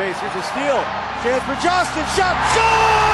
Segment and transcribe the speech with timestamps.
[0.00, 0.18] space.
[0.20, 0.82] Here's a steal.
[1.22, 2.04] Chance for Justin.
[2.16, 2.36] Shot.
[2.52, 3.10] Score!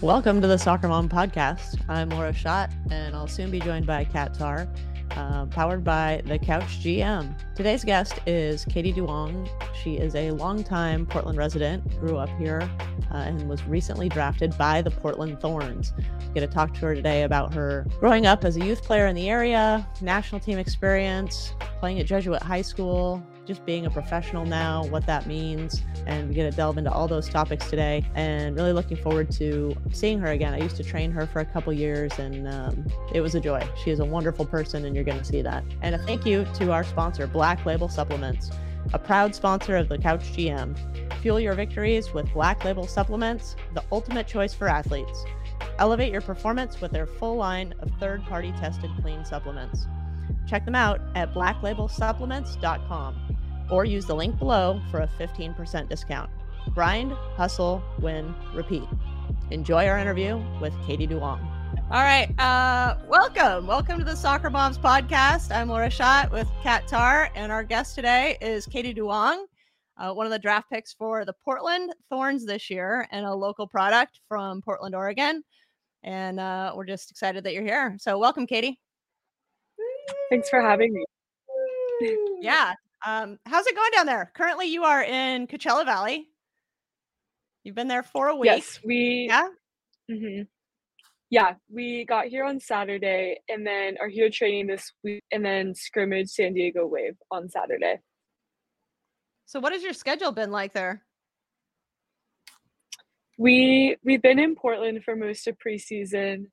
[0.00, 1.78] Welcome to the Soccer Mom Podcast.
[1.90, 4.66] I'm Laura Schott, and I'll soon be joined by Kat Tar,
[5.10, 7.36] uh, powered by the Couch GM.
[7.54, 9.46] Today's guest is Katie Duong.
[9.82, 12.70] She is a longtime Portland resident, grew up here,
[13.12, 15.92] uh, and was recently drafted by the Portland Thorns.
[16.28, 19.06] We get to talk to her today about her growing up as a youth player
[19.06, 24.44] in the area, national team experience, playing at Jesuit High School, just being a professional
[24.44, 25.82] now, what that means.
[26.06, 29.74] And we get to delve into all those topics today and really looking forward to
[29.90, 30.52] seeing her again.
[30.52, 33.66] I used to train her for a couple years and um, it was a joy.
[33.82, 35.64] She is a wonderful person and you're going to see that.
[35.80, 38.50] And a thank you to our sponsor, Black Label Supplements,
[38.92, 40.76] a proud sponsor of the Couch GM.
[41.20, 45.24] Fuel your victories with Black Label Supplements, the ultimate choice for athletes.
[45.78, 49.86] Elevate your performance with their full line of third party tested clean supplements.
[50.46, 53.36] Check them out at blacklabelsupplements.com
[53.70, 56.30] or use the link below for a 15% discount.
[56.72, 58.88] Grind, hustle, win, repeat.
[59.50, 61.57] Enjoy our interview with Katie Duong.
[61.90, 62.28] All right.
[62.38, 63.66] Uh, welcome.
[63.66, 65.50] Welcome to the Soccer Moms podcast.
[65.50, 69.44] I'm Laura Schott with Kat Tar, and our guest today is Katie Duong,
[69.96, 73.66] uh, one of the draft picks for the Portland Thorns this year and a local
[73.66, 75.42] product from Portland, Oregon.
[76.02, 77.96] And uh, we're just excited that you're here.
[77.98, 78.78] So, welcome, Katie.
[80.28, 81.06] Thanks for having me.
[82.42, 82.74] yeah.
[83.06, 84.30] Um, how's it going down there?
[84.36, 86.28] Currently, you are in Coachella Valley.
[87.64, 88.50] You've been there for a week.
[88.50, 89.28] Yes, we.
[89.30, 89.48] Yeah.
[90.06, 90.42] hmm
[91.30, 95.74] Yeah, we got here on Saturday and then are here training this week and then
[95.74, 97.98] scrimmage San Diego Wave on Saturday.
[99.44, 101.04] So, what has your schedule been like there?
[103.36, 106.46] We we've been in Portland for most of preseason,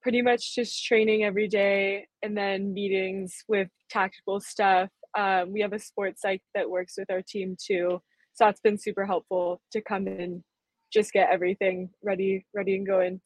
[0.00, 4.90] pretty much just training every day and then meetings with tactical stuff.
[5.18, 8.00] Um, we have a sports psych that works with our team too,
[8.32, 10.44] so that's been super helpful to come in,
[10.92, 13.20] just get everything ready, ready and going.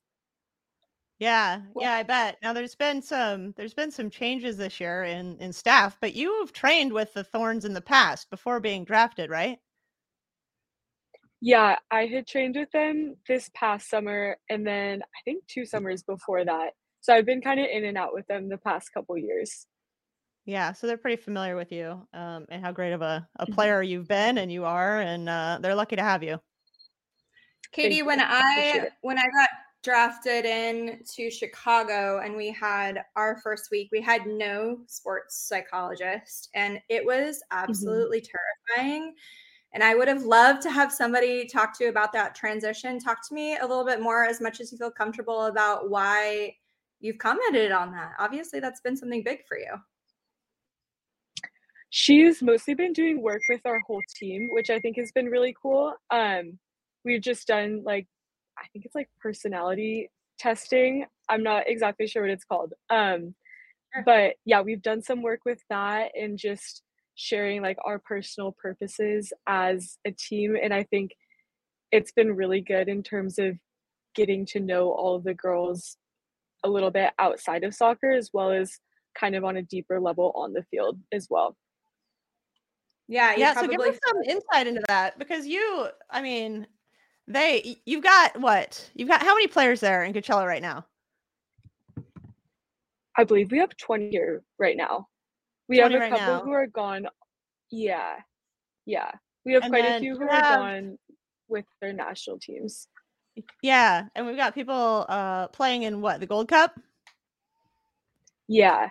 [1.25, 2.37] Yeah, yeah, I bet.
[2.43, 6.41] Now there's been some there's been some changes this year in in staff, but you
[6.41, 9.59] have trained with the Thorns in the past before being drafted, right?
[11.41, 16.03] Yeah, I had trained with them this past summer and then I think two summers
[16.03, 16.73] before that.
[17.01, 19.67] So I've been kind of in and out with them the past couple years.
[20.45, 23.55] Yeah, so they're pretty familiar with you um, and how great of a, a Mhm.
[23.55, 26.39] player you've been and you are, and uh, they're lucky to have you.
[27.73, 29.49] Katie, when I when I got
[29.85, 36.49] drafted in to Chicago and we had our first week, we had no sports psychologist
[36.55, 38.25] and it was absolutely
[38.77, 39.15] terrifying.
[39.75, 42.99] And I would have loved to have somebody talk to you about that transition.
[42.99, 46.55] Talk to me a little bit more as much as you feel comfortable about why
[47.01, 48.13] you've commented on that.
[48.19, 49.75] Obviously, that's been something big for you.
[51.91, 55.55] She's mostly been doing work with our whole team, which I think has been really
[55.61, 55.95] cool.
[56.11, 56.59] Um,
[57.05, 58.07] we've just done like,
[58.59, 61.07] I think it's like personality testing.
[61.29, 62.73] I'm not exactly sure what it's called.
[62.91, 63.35] Um,
[64.05, 66.83] but yeah, we've done some work with that and just
[67.15, 70.57] sharing like our personal purposes as a team.
[70.61, 71.13] And I think
[71.93, 73.57] it's been really good in terms of
[74.15, 75.97] getting to know all of the girls
[76.65, 78.79] a little bit outside of soccer as well as
[79.19, 81.57] kind of on a deeper level on the field as well.
[83.07, 86.67] Yeah, you Yeah, so give probably us some insight into that because you, I mean,
[87.27, 88.91] they, you've got what?
[88.95, 90.87] You've got how many players there in Coachella right now?
[93.17, 95.09] I believe we have 20 here right now.
[95.69, 96.43] We have a right couple now.
[96.43, 97.07] who are gone.
[97.71, 98.17] Yeah.
[98.87, 99.11] Yeah.
[99.45, 100.99] We have And quite a few who are gone
[101.49, 102.89] with their national teams.
[103.63, 106.79] Yeah, and we've got people uh playing in what the Gold Cup.
[108.49, 108.89] Yeah.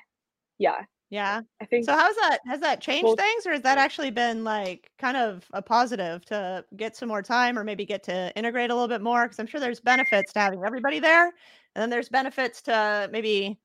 [0.57, 0.83] Yeah.
[1.13, 1.41] Yeah.
[1.61, 2.39] I think So how's that?
[2.47, 6.25] Has that changed Well- things, or has that actually been like kind of a positive
[6.25, 9.23] to get some more time, or maybe get to integrate a little bit more?
[9.23, 13.59] Because I'm sure there's benefits to having everybody there, and then there's benefits to maybe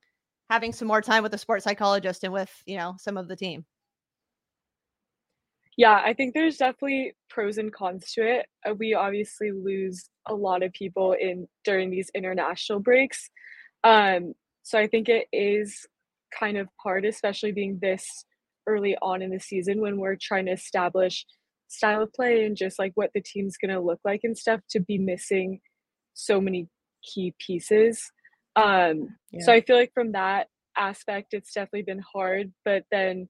[0.51, 3.37] having some more time with the sports psychologist and with you know some of the
[3.37, 3.65] team.
[5.77, 8.47] yeah, I think there's definitely pros and cons to it.
[8.69, 13.31] Uh, we obviously lose a lot of people in during these international breaks.
[13.85, 14.35] Um,
[14.65, 15.87] so I think it is
[16.37, 18.05] kind of hard, especially being this
[18.67, 21.25] early on in the season when we're trying to establish
[21.69, 24.61] style of play and just like what the team's going to look like and stuff
[24.71, 25.61] to be missing
[26.15, 26.69] so many
[27.03, 28.11] key pieces.
[28.57, 32.53] Um, So I feel like from that aspect, it's definitely been hard.
[32.65, 33.29] But then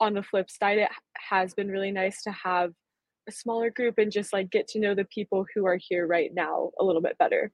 [0.00, 0.90] on the flip side, it
[1.30, 2.72] has been really nice to have
[3.28, 6.30] a smaller group and just like get to know the people who are here right
[6.34, 7.50] now a little bit better.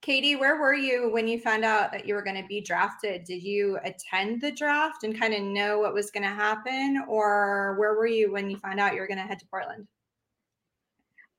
[0.00, 3.24] Katie, where were you when you found out that you were going to be drafted?
[3.24, 7.04] Did you attend the draft and kind of know what was going to happen?
[7.08, 9.88] Or where were you when you found out you were going to head to Portland?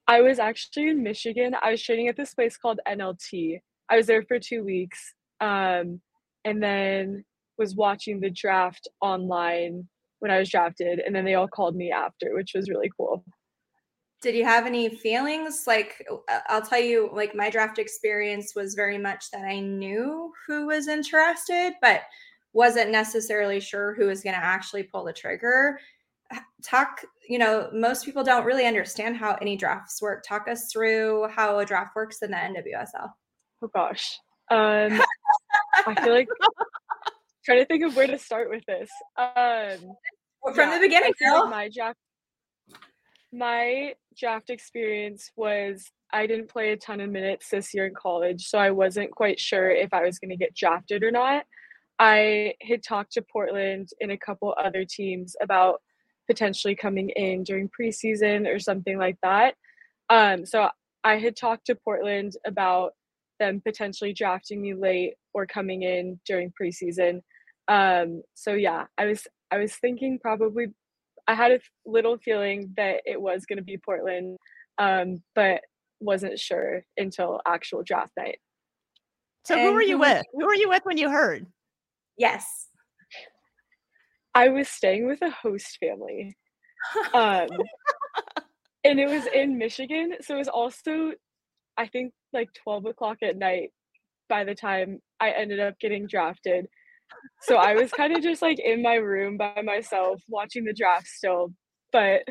[0.08, 1.56] I was actually in Michigan.
[1.62, 3.60] I was training at this place called NLT.
[3.90, 5.14] I was there for two weeks.
[5.40, 6.02] Um,
[6.44, 7.24] and then
[7.58, 9.88] was watching the draft online
[10.20, 11.00] when I was drafted.
[11.00, 13.24] And then they all called me after, which was really cool
[14.22, 15.64] did you have any feelings?
[15.68, 20.32] Like uh, i'll tell you like my draft experience was very much that i knew
[20.48, 22.02] who was interested but
[22.54, 25.80] wasn't necessarily sure who was going to actually pull the trigger.
[26.64, 30.24] Talk you know most people don't really understand how any drafts work.
[30.28, 33.10] Talk us through how a draft works in the nwsl
[33.64, 34.20] oh gosh.
[34.52, 35.02] Um
[35.88, 36.28] i feel like
[37.46, 38.90] trying to think of where to start with this.
[39.18, 39.96] Um
[40.54, 41.98] from yeah, the beginning like my draft
[43.32, 48.48] my draft experience was I didn't play a ton of minutes this year in college,
[48.48, 51.46] so I wasn't quite sure if I was going to get drafted or not.
[52.00, 55.82] I had talked to Portland and a couple other teams about
[56.28, 59.56] potentially coming in during preseason or something like that.
[60.10, 60.70] Um, so
[61.04, 62.94] I had talked to Portland about
[63.40, 67.22] them potentially drafting me late or coming in during preseason.
[67.68, 70.68] Um, so yeah, I was I was thinking probably
[71.30, 74.40] I had a little feeling that it was going to be Portland,
[74.80, 75.62] um, but
[76.00, 78.40] wasn't sure until actual draft night.
[79.46, 80.24] So and who were you with?
[80.34, 81.46] Who were you with when you heard?
[82.18, 82.70] Yes.
[84.34, 86.36] I was staying with a host family.
[87.14, 87.48] Um,
[88.84, 90.16] and it was in Michigan.
[90.22, 91.12] So it was also,
[91.78, 93.70] I think, like 12 o'clock at night
[94.30, 96.68] by the time I ended up getting drafted
[97.42, 101.08] so I was kind of just like in my room by myself watching the draft
[101.08, 101.54] still.
[101.92, 102.24] But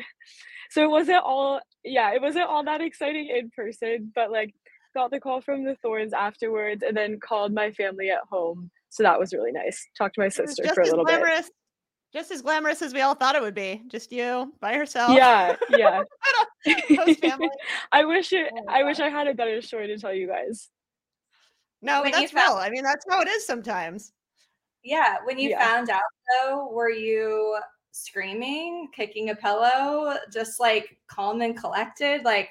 [0.69, 4.53] so it wasn't all yeah, it wasn't all that exciting in person, but like
[4.95, 8.69] got the call from the Thorns afterwards and then called my family at home.
[8.89, 9.85] So that was really nice.
[9.97, 11.53] Talked to my sister for a little glamorous, bit.
[12.11, 13.83] Just as glamorous as we all thought it would be.
[13.87, 15.11] Just you by yourself.
[15.15, 16.03] Yeah, yeah.
[17.91, 20.69] I wish it oh I wish I had a better story to tell you guys.
[21.81, 22.57] No, when that's real.
[22.59, 24.11] I mean, that's how it is sometimes.
[24.83, 25.17] Yeah.
[25.23, 25.65] When you yeah.
[25.65, 26.01] found out
[26.41, 27.57] though, were you
[27.91, 32.23] screaming, kicking a pillow, just like calm and collected?
[32.23, 32.49] Like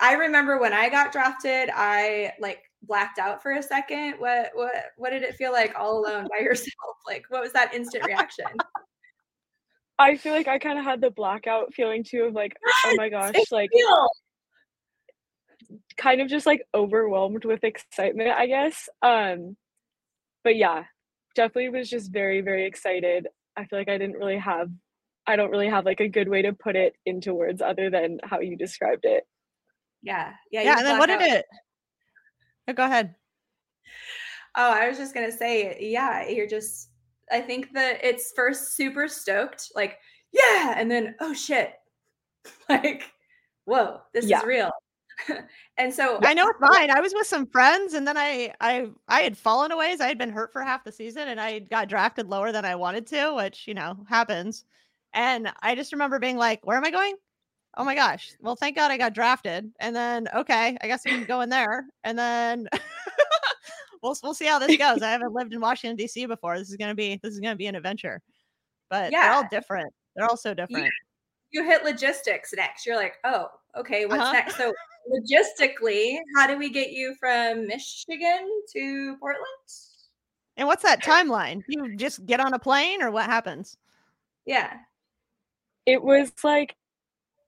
[0.00, 4.14] I remember when I got drafted, I like blacked out for a second.
[4.18, 6.72] What what what did it feel like all alone by yourself?
[7.06, 8.44] Like what was that instant reaction?
[9.98, 12.54] I feel like I kind of had the blackout feeling too of like,
[12.86, 13.70] oh my gosh, like
[15.96, 18.88] kind of just like overwhelmed with excitement, I guess.
[19.02, 19.56] Um
[20.44, 20.84] but yeah,
[21.34, 23.28] definitely was just very very excited.
[23.56, 24.70] I feel like i didn't really have
[25.26, 28.18] i don't really have like a good way to put it into words other than
[28.24, 29.24] how you described it.
[30.02, 30.32] Yeah.
[30.50, 31.44] Yeah yeah and then what did it
[32.68, 33.14] oh, go ahead.
[34.56, 36.90] Oh i was just gonna say yeah you're just
[37.30, 39.98] i think that it's first super stoked like
[40.32, 40.74] yeah!
[40.76, 41.72] and then oh shit.
[42.68, 43.10] Like
[43.66, 44.38] whoa this yeah.
[44.38, 44.70] is real
[45.78, 46.90] and so I know it's mine.
[46.90, 49.96] I was with some friends and then I I I had fallen away.
[50.00, 52.74] I had been hurt for half the season and I got drafted lower than I
[52.76, 54.64] wanted to, which, you know, happens.
[55.12, 57.14] And I just remember being like, where am I going?
[57.76, 58.32] Oh my gosh.
[58.40, 59.70] Well, thank God I got drafted.
[59.80, 61.86] And then okay, I guess I'm going there.
[62.04, 62.68] And then
[64.02, 65.02] we'll we'll see how this goes.
[65.02, 66.26] I haven't lived in Washington D.C.
[66.26, 66.58] before.
[66.58, 68.20] This is gonna be this is gonna be an adventure.
[68.88, 69.22] But yeah.
[69.22, 69.92] they're all different.
[70.16, 70.86] They're all so different.
[70.86, 70.90] You,
[71.52, 72.86] you hit logistics next.
[72.86, 73.46] You're like, oh,
[73.78, 74.32] okay, what's uh-huh.
[74.32, 74.56] next?
[74.56, 74.72] So
[75.10, 79.44] logistically, how do we get you from Michigan to Portland?
[80.56, 81.62] And what's that timeline?
[81.68, 83.76] You just get on a plane or what happens?
[84.46, 84.72] Yeah.
[85.86, 86.76] It was like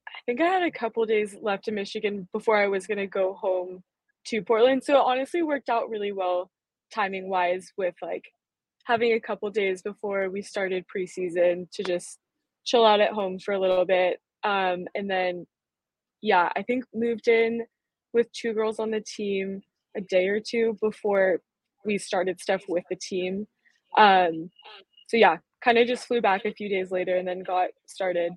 [0.09, 3.07] I think I had a couple days left in Michigan before I was going to
[3.07, 3.83] go home
[4.27, 4.85] to Portland.
[4.85, 6.51] So it honestly worked out really well
[6.93, 8.25] timing wise with like
[8.85, 12.19] having a couple days before we started preseason to just
[12.65, 14.21] chill out at home for a little bit.
[14.45, 15.47] Um, and then
[16.21, 17.63] yeah, I think moved in
[18.13, 19.61] with two girls on the team
[19.97, 21.41] a day or two before
[21.85, 23.47] we started stuff with the team.
[23.99, 24.51] Um,
[25.09, 28.33] so yeah, kind of just flew back a few days later and then got started.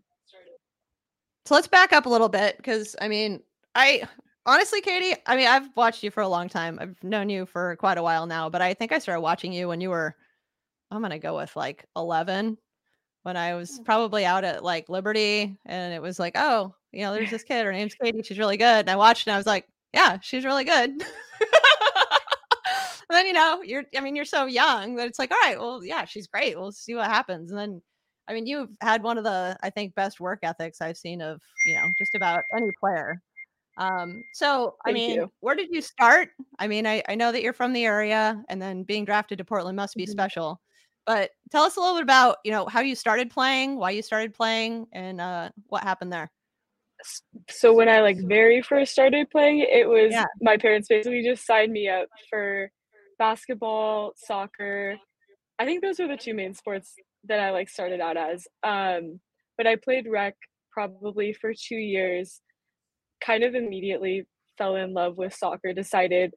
[1.46, 3.42] So let's back up a little bit because I mean,
[3.76, 4.04] I
[4.46, 6.80] honestly, Katie, I mean, I've watched you for a long time.
[6.82, 9.68] I've known you for quite a while now, but I think I started watching you
[9.68, 10.16] when you were,
[10.90, 12.58] I'm gonna go with like 11,
[13.26, 13.86] when I was mm.
[13.86, 17.66] probably out at like Liberty, and it was like, oh, you know, there's this kid.
[17.66, 18.22] Her name's Katie.
[18.22, 18.82] She's really good.
[18.82, 20.92] And I watched and I was like, yeah, she's really good.
[20.92, 21.02] and
[23.10, 25.84] then, you know, you're, I mean, you're so young that it's like, all right, well,
[25.84, 26.56] yeah, she's great.
[26.56, 27.50] We'll see what happens.
[27.50, 27.82] And then,
[28.28, 31.42] I mean, you've had one of the, I think, best work ethics I've seen of,
[31.66, 33.20] you know, just about any player.
[33.78, 35.32] Um, so I mean, you.
[35.40, 36.30] where did you start?
[36.60, 39.46] I mean, I, I know that you're from the area and then being drafted to
[39.46, 40.12] Portland must be Mhm.
[40.12, 40.62] special.
[41.06, 44.02] But tell us a little bit about, you know, how you started playing, why you
[44.02, 46.32] started playing, and uh what happened there.
[47.50, 50.26] So when I like very first started playing, it was Yeah.
[50.42, 52.72] my parents basically just signed me up for
[53.20, 54.98] basketball, soccer.
[55.60, 56.96] I think those were the two main sports
[57.26, 58.48] that I like started out as.
[58.64, 59.20] Um,
[59.58, 60.36] but I played rec
[60.72, 62.42] probably for two years.
[63.24, 64.26] Kind of immediately
[64.58, 65.74] fell in love with soccer.
[65.74, 66.34] Decided,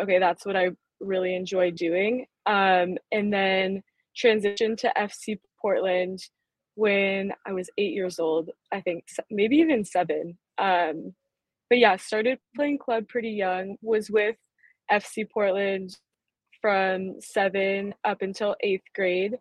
[0.00, 2.26] okay, that's what I really enjoy doing.
[2.46, 3.82] Um, and then
[4.22, 6.20] transitioned to FC Portland
[6.74, 10.38] when I was eight years old, I think maybe even seven.
[10.58, 11.14] Um,
[11.68, 14.36] but yeah, started playing club pretty young, was with
[14.90, 15.90] FC Portland
[16.60, 19.36] from seven up until eighth grade,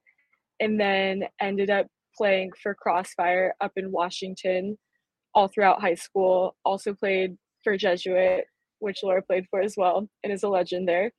[0.59, 4.77] and then ended up playing for Crossfire up in Washington
[5.33, 6.55] all throughout high school.
[6.65, 8.45] Also played for Jesuit,
[8.79, 11.12] which Laura played for as well, and is a legend there.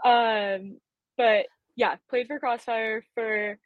[0.04, 0.78] um,
[1.16, 3.58] but yeah, played for Crossfire for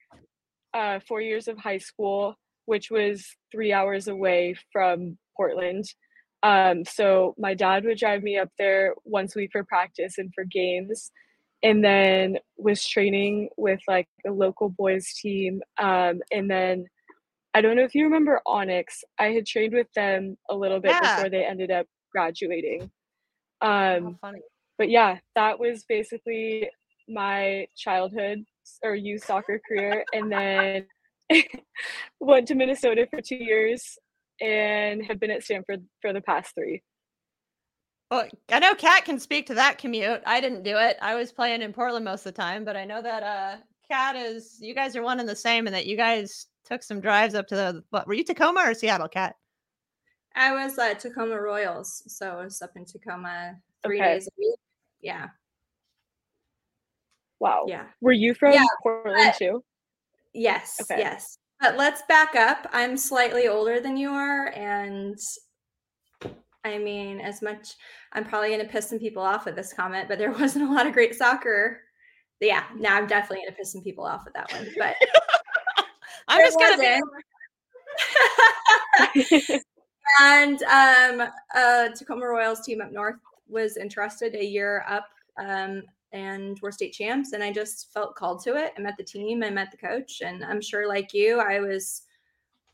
[0.72, 2.36] uh, four years of high school,
[2.66, 5.84] which was three hours away from Portland.
[6.42, 10.30] Um, so my dad would drive me up there once a week for practice and
[10.34, 11.10] for games,
[11.62, 15.62] and then was training with like a local boys team.
[15.78, 16.84] Um, and then
[17.54, 19.04] I don't know if you remember Onyx.
[19.18, 21.16] I had trained with them a little bit Yeah.
[21.16, 22.90] before they ended up graduating.
[23.60, 24.40] Um, funny.
[24.78, 26.68] but yeah, that was basically
[27.08, 28.44] my childhood
[28.82, 30.04] or youth soccer career.
[30.12, 30.86] And then
[32.20, 33.98] went to Minnesota for two years
[34.40, 36.82] and have been at Stanford for the past three.
[38.10, 40.22] Well, I know Kat can speak to that commute.
[40.26, 40.96] I didn't do it.
[41.00, 43.56] I was playing in Portland most of the time, but I know that uh
[43.90, 47.00] Kat is you guys are one and the same and that you guys took some
[47.00, 49.34] drives up to the what were you Tacoma or Seattle, Kat?
[50.34, 54.14] I was at Tacoma Royals, so I was up in Tacoma three Okay.
[54.14, 54.58] days a week.
[55.00, 55.28] Yeah,
[57.40, 57.64] Wow.
[57.68, 57.86] yeah.
[58.00, 59.64] Were you from Yeah, Portland but- too?
[60.32, 60.98] Yes, Okay.
[60.98, 61.38] yes.
[61.60, 62.66] But let's back up.
[62.72, 65.16] I'm slightly older than you are, and
[66.64, 67.74] I mean, as much
[68.12, 70.72] I'm probably going to piss some people off with this comment, but there wasn't a
[70.72, 71.80] lot of great soccer.
[72.40, 74.66] Yeah, now I'm definitely going to piss some people off with that one.
[74.76, 74.96] But
[76.28, 77.00] I'm just gonna be
[79.14, 79.62] wasn't.
[80.20, 83.16] and um, uh, Tacoma Royals team up north
[83.48, 85.06] was interested a year up
[85.38, 85.82] um,
[86.12, 87.32] and were state champs.
[87.32, 88.72] And I just felt called to it.
[88.76, 92.02] I met the team, I met the coach, and I'm sure, like you, I was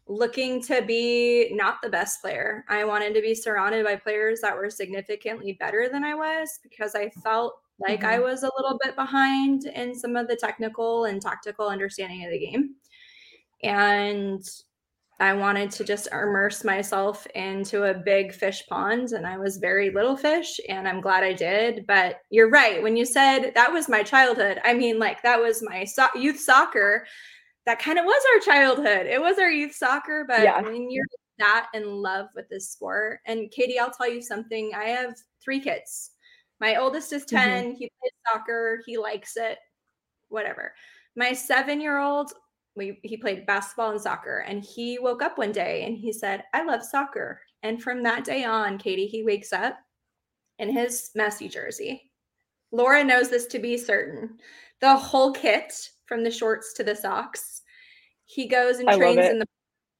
[0.06, 2.64] looking to be not the best player.
[2.68, 6.94] I wanted to be surrounded by players that were significantly better than I was because
[6.94, 11.22] I felt like I was a little bit behind in some of the technical and
[11.22, 12.74] tactical understanding of the game.
[13.62, 14.42] And
[15.20, 19.90] I wanted to just immerse myself into a big fish pond, and I was very
[19.90, 21.86] little fish, and I'm glad I did.
[21.86, 22.82] But you're right.
[22.82, 26.40] When you said that was my childhood, I mean, like that was my so- youth
[26.40, 27.06] soccer.
[27.66, 29.06] That kind of was our childhood.
[29.06, 30.24] It was our youth soccer.
[30.26, 30.62] But Yeah.
[30.62, 31.04] when you're
[31.38, 34.72] that in love with this sport, and Katie, I'll tell you something.
[34.74, 36.12] I have three kids.
[36.60, 37.36] My oldest is mm-hmm.
[37.36, 37.70] 10.
[37.72, 38.80] He plays soccer.
[38.86, 39.58] He likes it.
[40.28, 40.74] Whatever.
[41.16, 42.32] My seven year old
[42.76, 46.44] we he played basketball and soccer and he woke up one day and he said
[46.54, 47.40] i love soccer.
[47.62, 49.76] And from that day on katie he wakes up
[50.58, 52.10] in his Messi jersey.
[52.72, 54.38] Laura knows this to be certain.
[54.80, 55.72] The whole kit
[56.06, 57.62] from the shorts to the socks
[58.30, 59.46] he goes and I trains in the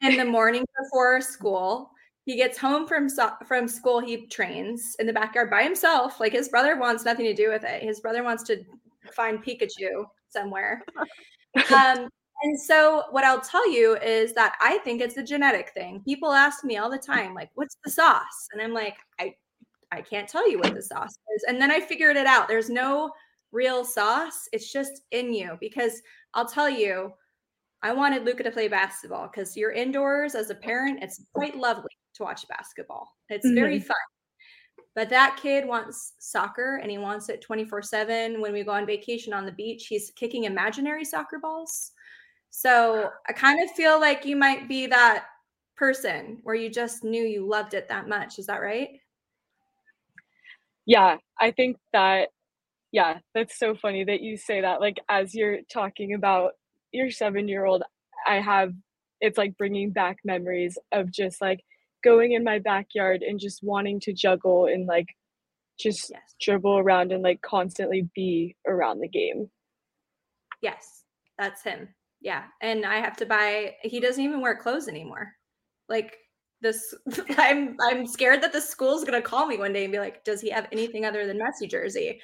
[0.03, 1.91] in the morning before school.
[2.25, 6.21] He gets home from so- from school he trains in the backyard by himself.
[6.21, 7.83] Like his brother wants nothing to do with it.
[7.83, 8.62] His brother wants to
[9.15, 10.83] find pikachu somewhere.
[11.75, 12.09] Um,
[12.42, 16.00] and so, what I'll tell you is that I think it's a genetic thing.
[16.04, 19.35] People ask me all the time, like, "What's the sauce?" And I'm like, "I,
[19.92, 22.49] I can't tell you what the sauce is." And then I figured it out.
[22.49, 23.12] There's no
[23.52, 24.49] real sauce.
[24.52, 25.59] It's just in you.
[25.61, 26.00] Because
[26.35, 27.12] I'll tell you,
[27.82, 31.02] I wanted Luca to play basketball because you're indoors as a parent.
[31.02, 33.16] It's quite lovely to watch basketball.
[33.28, 33.87] It's very mm-hmm.
[33.87, 33.97] fun.
[34.94, 38.40] But that kid wants soccer and he wants it 24 7.
[38.40, 41.92] When we go on vacation on the beach, he's kicking imaginary soccer balls.
[42.50, 45.26] So I kind of feel like you might be that
[45.76, 48.38] person where you just knew you loved it that much.
[48.38, 48.90] Is that right?
[50.87, 52.28] Yeah, I think that,
[52.92, 54.80] yeah, that's so funny that you say that.
[54.80, 56.52] Like, as you're talking about
[56.92, 57.83] your seven year old,
[58.26, 58.73] I have,
[59.21, 61.61] it's like bringing back memories of just like
[62.02, 65.07] going in my backyard and just wanting to juggle and like
[65.78, 66.35] just Yes.
[66.40, 69.50] dribble around and like constantly be around the game.
[70.61, 71.04] Yes.
[71.38, 71.95] That's him.
[72.21, 73.77] Yeah, and I have to buy.
[73.83, 75.33] He doesn't even wear clothes anymore.
[75.89, 76.17] Like
[76.61, 76.95] this,
[77.39, 80.41] I'm I'm scared that the school's gonna call me one day and be like, "Does
[80.41, 82.21] he have anything other than Messi jersey?"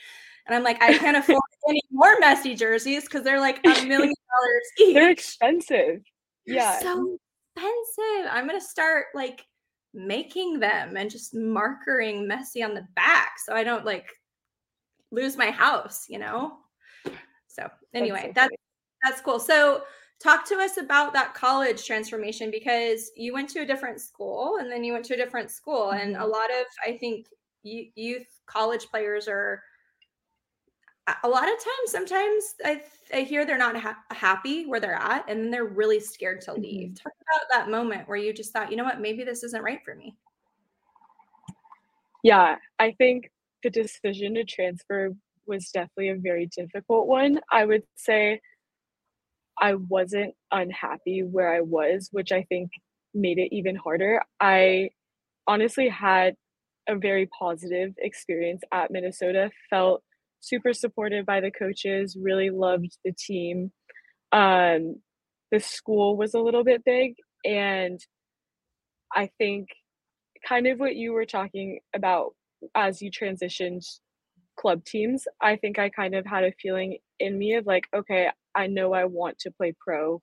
[0.47, 4.15] And I'm like, I can't afford any more Messi jerseys because they're like a million
[4.31, 4.95] dollars each.
[4.95, 6.03] They're expensive.
[6.47, 6.79] They're Yeah.
[6.81, 7.19] so
[7.57, 8.31] expensive.
[8.31, 9.45] I'm gonna start like
[9.95, 14.07] making them and just markering Messi on the back so I don't like
[15.11, 16.59] lose my house, you know?
[17.49, 18.55] So anyway, so that's.
[19.07, 19.39] That's cool.
[19.39, 19.83] So
[20.21, 24.71] talk to us about that college transformation because you went to a different school and
[24.71, 26.31] then you went to a different school and a mm-hmm.
[26.31, 27.29] lot of I think
[27.63, 29.63] youth college players are
[31.25, 32.83] a- lot of times sometimes I,
[33.13, 36.55] I hear they're not ha- happy where they're at and then they're really scared to
[36.55, 36.91] leave.
[36.91, 36.95] Mm-hmm.
[36.95, 39.01] Talk about that moment where you just thought you know what?
[39.01, 40.17] Maybe this isn't right for me.
[42.25, 43.31] Yeah, I think
[43.63, 45.11] the decision to transfer
[45.47, 47.41] was definitely a very difficult one.
[47.53, 48.41] I would say
[49.61, 52.71] I wasn't unhappy where I was, which I think
[53.15, 54.21] made it even harder.
[54.41, 54.91] I
[55.47, 56.35] honestly had
[56.89, 60.03] a very positive experience at Minnesota, felt
[60.41, 63.73] super supported by the coaches, really loved the team.
[64.33, 64.97] Um,
[65.51, 67.99] the school was a little bit big, and
[69.15, 69.69] I think
[70.47, 72.35] kind of what you were talking about
[72.75, 73.85] as you transitioned
[74.57, 78.31] club teams, I think I kind of had a feeling in me of like, okay,
[78.55, 80.23] I know I want to play pro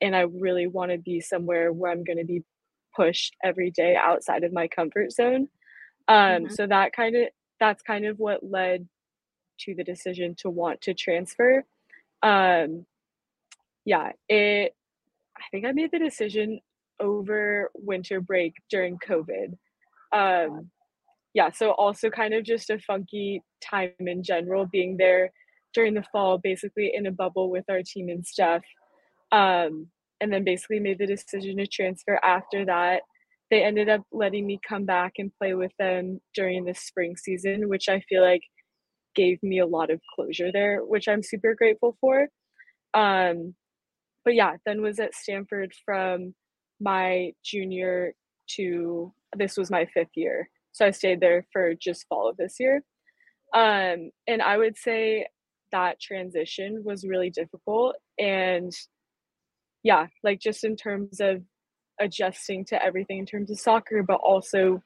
[0.00, 2.44] and I really want to be somewhere where I'm going to be
[2.94, 5.48] pushed every day outside of my comfort zone.
[6.08, 6.52] Um, Mhm.
[6.52, 7.28] so that kind of
[7.60, 8.88] that's kind of what led
[9.60, 11.64] to the decision to want to transfer.
[12.22, 12.86] Um,
[13.84, 14.74] yeah, it
[15.38, 16.60] I think I made the decision
[17.00, 19.56] over winter break during COVID.
[20.12, 20.70] Um,
[21.38, 25.30] yeah, so also kind of just a funky time in general, being there
[25.72, 28.62] during the fall, basically in a bubble with our team and stuff.
[29.30, 29.86] Um,
[30.20, 33.02] and then basically made the decision to transfer after that.
[33.52, 37.68] They ended up letting me come back and play with them during the spring season,
[37.68, 38.42] which I feel like
[39.14, 42.26] gave me a lot of closure there, which I'm super grateful for.
[42.94, 43.54] Um,
[44.24, 46.34] but yeah, then was at Stanford from
[46.80, 48.12] my junior
[48.56, 50.48] to this was my fifth year.
[50.78, 52.84] So I stayed there for just fall of this year.
[53.52, 55.26] Um, and I would say
[55.72, 57.96] that transition was really difficult.
[58.16, 58.72] And
[59.82, 61.42] yeah, like just in terms of
[62.00, 64.80] adjusting to everything in terms of soccer, but also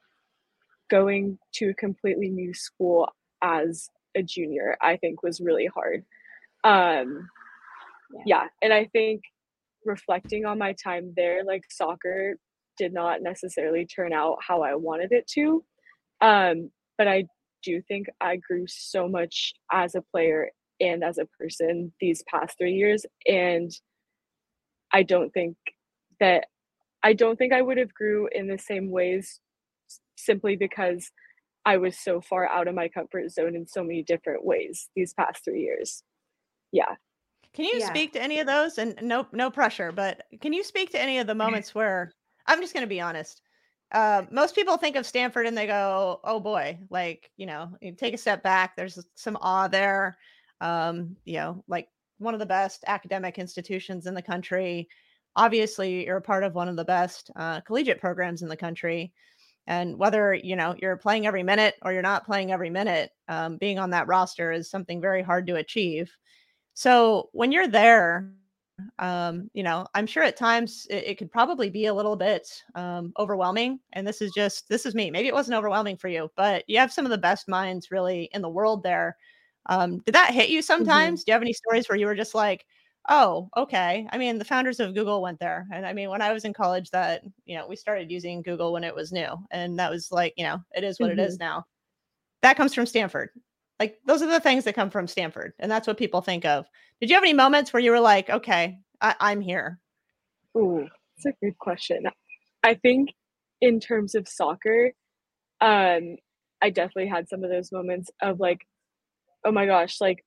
[0.89, 3.07] going to a completely new school
[3.43, 6.05] as a junior, I think was really hard.
[6.63, 7.29] Um,
[8.25, 9.21] yeah, and I think
[9.85, 12.39] reflecting on my time there, like soccer
[12.79, 15.63] did not necessarily turn out how I wanted it to.
[16.21, 17.25] Um, but I
[17.63, 22.57] do think I grew so much as a player and as a person these past
[22.57, 23.05] three years.
[23.27, 23.71] And
[24.91, 25.57] I don't think
[26.19, 26.45] that
[27.03, 29.41] I don't think I would have grew in the same ways
[30.17, 31.11] simply because
[31.65, 35.13] I was so far out of my comfort zone in so many different ways these
[35.13, 36.03] past three years.
[36.71, 36.95] Yeah.
[37.53, 37.87] Can you Yeah.
[37.87, 38.77] speak to any of those?
[38.77, 42.11] And no, no pressure, but can you speak to any of the moments where
[42.47, 43.41] I'm just going to be honest?
[43.93, 47.93] Uh, most people think of Stanford and they go, "Oh boy!" Like you know, you
[47.93, 48.75] take a step back.
[48.75, 50.17] There's some awe there.
[50.61, 54.87] Um, you know, like one of the best academic institutions in the country.
[55.35, 59.13] Obviously, you're a part of one of the best uh, collegiate programs in the country.
[59.67, 63.57] And whether you know you're playing every minute or you're not playing every minute, um,
[63.57, 66.11] being on that roster is something very hard to achieve.
[66.73, 68.33] So when you're there,
[68.99, 72.63] um, you know, I'm sure at times it, it could probably be a little bit
[72.75, 73.79] um, overwhelming.
[73.93, 75.11] And this is just this is me.
[75.11, 78.29] Maybe it wasn't overwhelming for you, but you have some of the best minds really
[78.33, 79.17] in the world there.
[79.67, 81.23] Um, did that hit you sometimes?
[81.23, 82.65] Do you have any stories where you were just like,
[83.09, 84.07] oh, okay?
[84.11, 86.53] I mean, the founders of Google went there, and I mean, when I was in
[86.53, 90.11] college, that you know, we started using Google when it was new, and that was
[90.11, 91.65] like, you know, it is what it is now.
[92.41, 93.29] That comes from Stanford.
[93.79, 96.65] Like those are the things that come from Stanford, and that's what people think of.
[97.01, 99.79] Did you have any moments where you were like, okay, I- I'm here?
[100.57, 102.03] Ooh, that's a good question.
[102.63, 103.09] I think
[103.61, 104.91] in terms of soccer,
[105.59, 106.15] um,
[106.61, 108.65] I definitely had some of those moments of like,
[109.45, 110.23] oh my gosh, like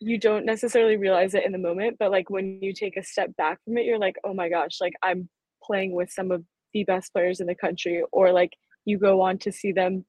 [0.00, 3.34] you don't necessarily realize it in the moment, but like when you take a step
[3.36, 5.28] back from it, you're like, oh my gosh, like I'm
[5.62, 6.42] playing with some of
[6.72, 8.52] the best players in the country, or like
[8.84, 10.04] you go on to see them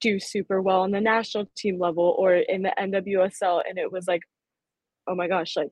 [0.00, 4.06] do super well on the national team level or in the NWSL, and it was
[4.06, 4.22] like,
[5.08, 5.70] oh my gosh, like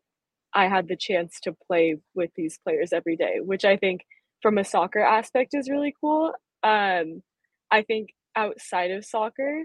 [0.55, 4.03] I had the chance to play with these players every day, which I think
[4.43, 6.33] from a soccer aspect is really cool.
[6.63, 7.23] Um,
[7.71, 9.65] I think outside of soccer,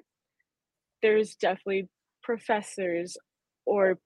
[1.01, 1.89] there's definitely
[2.23, 3.17] professors
[3.65, 3.99] or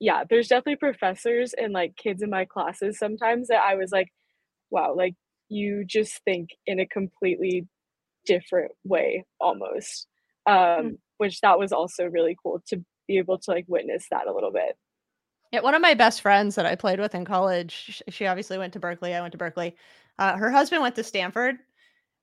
[0.00, 4.08] yeah, there's definitely professors and like kids in my classes sometimes that I was like,
[4.70, 5.14] wow, like
[5.48, 7.66] you just think in a completely
[8.26, 10.06] different way almost.
[10.44, 10.98] Um, mm.
[11.18, 14.50] which that was also really cool to be able to like witness that a little
[14.50, 14.76] bit.
[15.52, 18.72] Yeah, one of my best friends that I played with in college, she obviously went
[18.72, 19.14] to Berkeley.
[19.14, 19.76] I went to Berkeley.
[20.18, 21.58] Uh, her husband went to Stanford.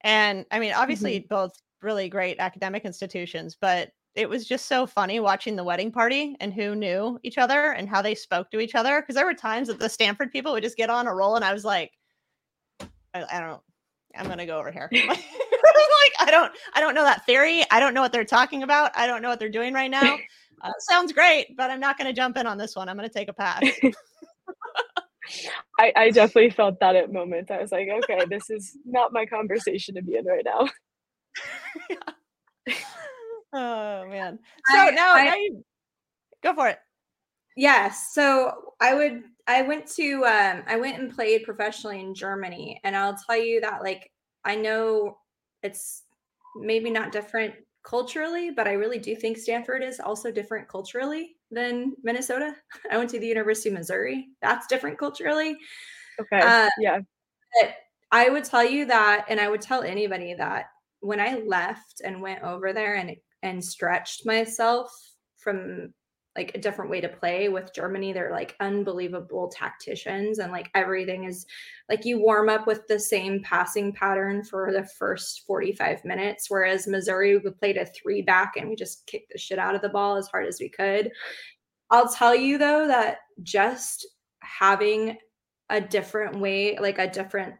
[0.01, 1.27] And I mean, obviously, mm-hmm.
[1.27, 6.35] both really great academic institutions, but it was just so funny watching the wedding party
[6.39, 9.01] and who knew each other and how they spoke to each other.
[9.01, 11.45] Cause there were times that the Stanford people would just get on a roll and
[11.45, 11.91] I was like,
[13.13, 13.61] I, I don't,
[14.15, 14.89] I'm going to go over here.
[16.19, 17.63] like, I don't, I don't know that theory.
[17.71, 18.91] I don't know what they're talking about.
[18.95, 20.17] I don't know what they're doing right now.
[20.61, 22.89] Uh, sounds great, but I'm not going to jump in on this one.
[22.89, 23.63] I'm going to take a pass.
[25.79, 27.49] I, I definitely felt that at moments.
[27.49, 30.67] I was like, okay, this is not my conversation to be in right now.
[31.89, 32.75] yeah.
[33.53, 34.39] Oh man.
[34.71, 35.63] So I, now, I, now you
[36.43, 36.79] go for it.
[37.55, 38.11] Yes.
[38.13, 42.95] So I would I went to um I went and played professionally in Germany and
[42.95, 44.11] I'll tell you that like
[44.45, 45.17] I know
[45.63, 46.03] it's
[46.55, 51.93] maybe not different culturally, but I really do think Stanford is also different culturally than
[52.03, 52.55] Minnesota.
[52.91, 54.29] I went to the University of Missouri.
[54.41, 55.57] That's different culturally.
[56.19, 56.39] Okay.
[56.41, 56.99] Uh, yeah.
[57.61, 57.75] But
[58.11, 60.65] I would tell you that, and I would tell anybody that
[60.99, 64.91] when I left and went over there and and stretched myself
[65.37, 65.93] from
[66.39, 68.13] like a different way to play with Germany.
[68.13, 71.45] They're like unbelievable tacticians, and like everything is
[71.89, 76.45] like you warm up with the same passing pattern for the first 45 minutes.
[76.49, 79.81] Whereas Missouri, we played a three back and we just kicked the shit out of
[79.81, 81.11] the ball as hard as we could.
[81.91, 84.07] I'll tell you though that just
[84.41, 85.17] having
[85.69, 87.55] a different way, like a different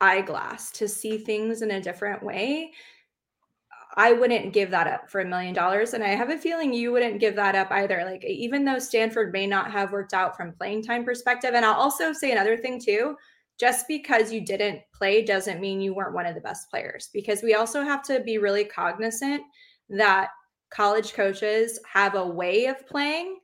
[0.00, 2.72] eyeglass to see things in a different way
[3.96, 5.94] I wouldn't give that up for a million dollars.
[5.94, 8.04] And I have a feeling you wouldn't give that up either.
[8.04, 11.52] Like, even though Stanford may not have worked out from playing time perspective.
[11.54, 13.16] And I'll also say another thing too
[13.58, 17.42] just because you didn't play doesn't mean you weren't one of the best players, because
[17.42, 19.42] we also have to be really cognizant
[19.88, 20.30] that
[20.70, 23.38] college coaches have a way of playing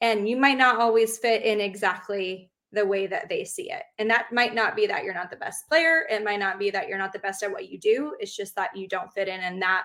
[0.00, 3.84] and you might not always fit in exactly the way that they see it.
[3.98, 6.04] And that might not be that you're not the best player.
[6.10, 8.14] It might not be that you're not the best at what you do.
[8.18, 9.84] It's just that you don't fit in in that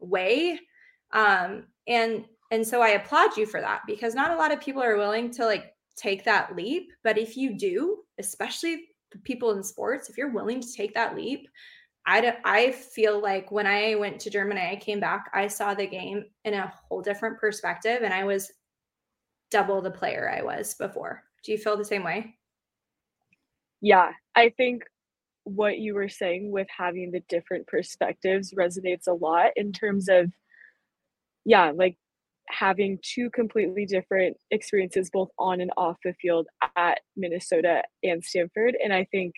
[0.00, 0.58] way.
[1.12, 4.82] Um, and and so I applaud you for that because not a lot of people
[4.82, 6.90] are willing to like take that leap.
[7.04, 11.14] But if you do, especially the people in sports, if you're willing to take that
[11.14, 11.48] leap,
[12.06, 15.86] I, I feel like when I went to Germany, I came back, I saw the
[15.86, 18.50] game in a whole different perspective and I was
[19.50, 21.22] double the player I was before.
[21.44, 22.34] Do you feel the same way?
[23.80, 24.84] Yeah, I think
[25.54, 30.30] what you were saying with having the different perspectives resonates a lot in terms of,
[31.44, 31.96] yeah, like
[32.48, 38.76] having two completely different experiences both on and off the field at Minnesota and Stanford.
[38.82, 39.34] And I think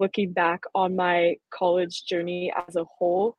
[0.00, 3.36] looking back on my college journey as a whole,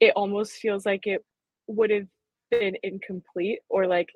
[0.00, 1.24] it almost feels like it
[1.66, 2.06] would have
[2.50, 4.08] been incomplete or like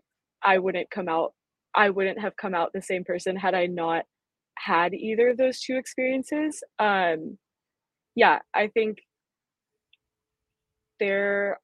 [0.42, 1.32] I wouldn't come out
[1.74, 4.04] I wouldn't have come out the same person had I not
[4.56, 6.62] had either of those two experiences.
[6.78, 7.38] Um,
[8.14, 8.98] yeah, I think
[10.98, 11.60] there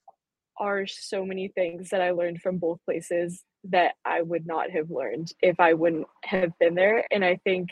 [0.58, 4.90] are so many things that I learned from both places that I would not have
[4.90, 7.04] learned if I wouldn't have been there.
[7.10, 7.70] And I think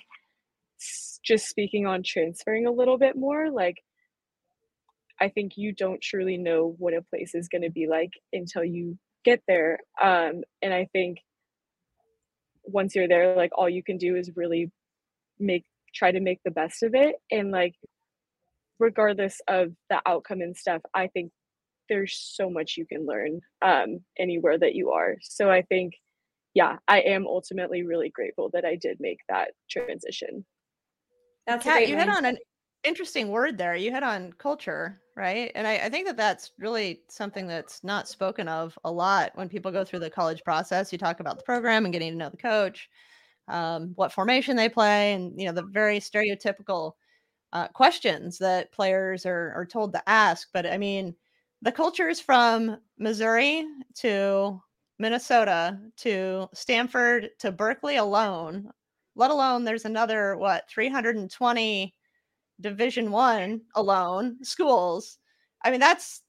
[1.22, 3.76] just speaking on transferring a little bit more, like,
[5.20, 8.64] I think you don't truly know what a place is going to be like until
[8.64, 9.80] you get there.
[10.02, 11.18] Um, and I think
[12.64, 14.70] once you're there like all you can do is really
[15.40, 17.16] make try to make the best of it.
[17.30, 17.74] And like
[18.78, 21.30] regardless of the outcome and stuff i think
[21.88, 25.16] there's so much you can learn um anywhere that you are.
[25.20, 25.94] So i think
[26.54, 30.44] yeah i am ultimately really grateful that i did make that transition.
[31.46, 32.38] That's Kat, you hit on an
[32.84, 33.76] interesting word there.
[33.76, 35.52] You hit on culture right?
[35.54, 39.50] And I, I think that that's really something that's not spoken of a lot when
[39.50, 40.92] people go through the college process.
[40.92, 42.88] You talk about the program and getting to know the coach
[43.50, 46.92] um, what formation they play and you know the very stereotypical
[47.52, 51.14] uh, questions that players are, are told to ask but i mean
[51.62, 54.60] the cultures from missouri to
[54.98, 58.70] minnesota to stanford to berkeley alone
[59.16, 61.94] let alone there's another what 320
[62.60, 65.18] division one alone schools.
[65.64, 66.22] I mean that's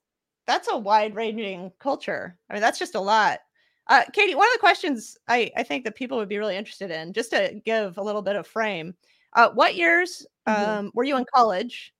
[0.47, 2.37] that's a wide ranging culture.
[2.49, 3.39] I mean that's just a lot
[3.87, 6.91] uh, katie one of the questions I, I think that people would be really interested
[6.91, 8.93] in just to give a little bit of frame
[9.33, 10.69] uh, what years mm-hmm.
[10.69, 11.93] um, were you in college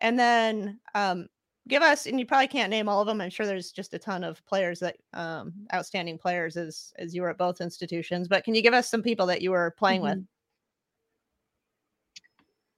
[0.00, 1.28] and then um,
[1.68, 3.20] give us, and you probably can't name all of them.
[3.20, 7.22] I'm sure there's just a ton of players that um, outstanding players as as you
[7.22, 8.28] were at both institutions.
[8.28, 10.18] But can you give us some people that you were playing mm-hmm.
[10.18, 10.26] with?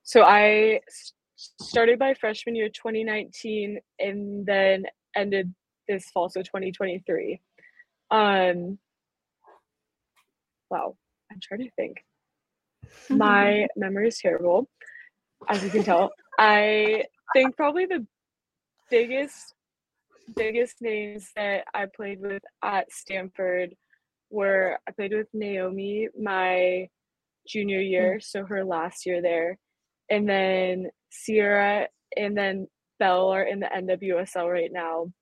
[0.03, 0.81] So I
[1.37, 4.85] started my freshman year 2019 and then
[5.17, 5.53] ended
[5.89, 7.41] this fall so 2023
[8.11, 8.79] um
[10.71, 10.97] wow
[11.31, 12.05] i'm trying to think.
[13.09, 14.69] My memory is terrible
[15.49, 16.13] as you can tell.
[16.39, 18.07] I think probably the
[18.91, 19.55] biggest
[20.37, 23.75] biggest names that i played with at stanford
[24.31, 26.89] were i played with naomi my
[27.47, 29.59] junior year so her last year there
[30.11, 32.67] and then Sierra and then
[32.99, 35.13] Bell are in the NWSL right now.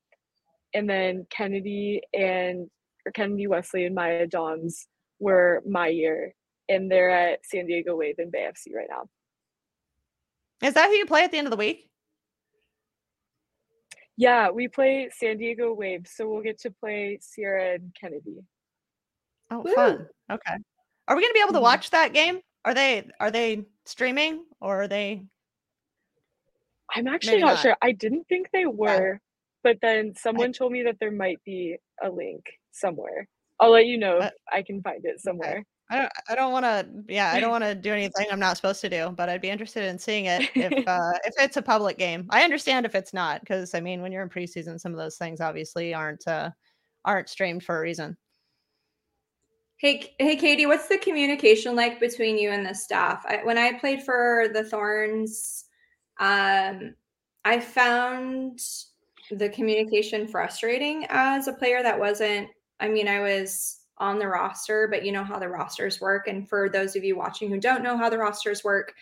[0.75, 2.69] And then Kennedy and
[3.07, 4.87] or Kennedy Wesley and Maya Doms
[5.19, 6.35] were my year.
[6.69, 9.09] And they're at San Diego Wave and Bay FC right now.
[10.67, 11.89] Is that who you play at the end of the week?
[14.17, 18.45] Yeah, we play San Diego Wave, so we'll get to play Sierra and Kennedy.
[19.51, 19.75] Oh, Woo!
[19.75, 20.07] fun.
[20.31, 20.55] Okay.
[21.09, 21.65] Are we going to be able to mm-hmm.
[21.65, 22.41] watch that game?
[22.65, 25.25] Are they are they streaming or are they
[26.95, 27.77] I'm actually not, not, sure.
[27.83, 29.19] I didn't think they were, yeah.
[29.63, 33.29] But then someone I, told me that there might be a link somewhere.
[33.61, 35.65] I'll let you know uh, if I can find it somewhere.
[35.91, 38.57] I don't I don't want to yeah, I don't want to do anything I'm not
[38.57, 41.63] supposed to do, but I'd be interested in seeing it if uh if it's a
[41.63, 42.27] public game.
[42.31, 45.17] I understand if it's not cuz I mean when you're in preseason some of those
[45.17, 46.51] things obviously aren't uh
[47.05, 48.17] aren't streamed for a reason.
[49.83, 53.25] Hey, hey, Katie, what's the communication like between you and the staff?
[53.27, 55.65] I, when I played for the Thorns,
[56.21, 56.95] um,
[57.45, 58.61] I found
[59.31, 62.49] the communication frustrating as a player that wasn't.
[62.81, 66.27] I mean, I was on the roster, but you know how the rosters work.
[66.27, 68.93] And for those of you watching who don't know how the rosters work,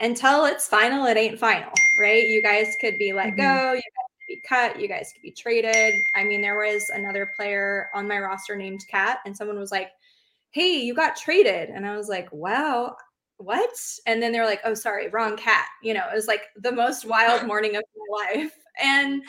[0.00, 2.26] until it's final, it ain't final, right?
[2.26, 3.40] You guys could be let mm-hmm.
[3.40, 5.94] go, you guys could be cut, you guys could be traded.
[6.14, 9.90] I mean, there was another player on my roster named Kat, and someone was like,
[10.50, 11.68] hey, you got traded.
[11.68, 12.96] And I was like, wow,
[13.38, 13.70] what?
[14.06, 15.66] And then they're like, oh, sorry, wrong Kat.
[15.82, 18.52] You know, it was like the most wild morning of my life.
[18.82, 19.22] And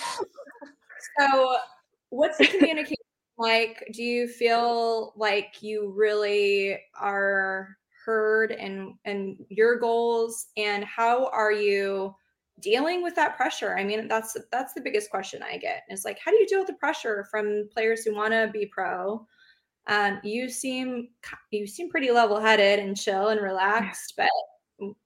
[1.20, 1.58] so,
[2.10, 2.96] what's the communication
[3.38, 3.84] like?
[3.94, 10.48] Do you feel like you really are heard and and your goals?
[10.58, 12.16] And how are you?
[12.62, 16.20] dealing with that pressure i mean that's that's the biggest question i get It's like
[16.20, 19.26] how do you deal with the pressure from players who want to be pro
[19.90, 21.10] um, you seem
[21.52, 24.30] you seem pretty level headed and chill and relaxed, but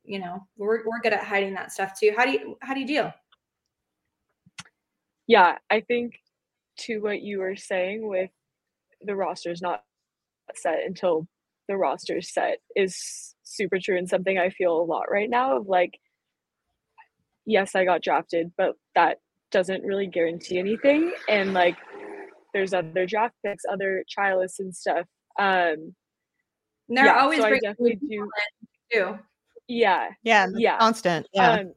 [0.03, 2.13] you know we're we're good at hiding that stuff too.
[2.15, 3.13] How do you how do you deal?
[5.27, 6.19] Yeah, I think
[6.79, 8.31] to what you were saying with
[9.01, 9.83] the roster's not
[10.55, 11.27] set until
[11.67, 15.67] the roster's set is super true and something I feel a lot right now of
[15.67, 15.99] like
[17.45, 19.17] yes, I got drafted, but that
[19.51, 21.77] doesn't really guarantee anything and like
[22.53, 25.05] there's other draft picks, other trialists and stuff.
[25.39, 25.93] Um,
[26.89, 28.29] and they're yeah, always so definitely do
[28.91, 29.19] too.
[29.67, 31.27] Yeah, yeah, yeah, constant.
[31.33, 31.51] Yeah.
[31.51, 31.73] Um,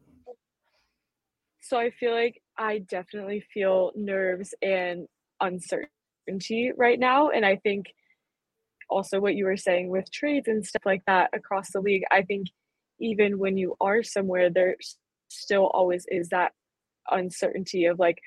[1.63, 5.07] so I feel like I definitely feel nerves and
[5.41, 7.87] uncertainty right now, and I think
[8.89, 12.05] also what you were saying with trades and stuff like that across the league.
[12.11, 12.49] I think
[13.01, 14.77] even when you are somewhere, there
[15.29, 16.53] still always is that
[17.11, 18.19] uncertainty of like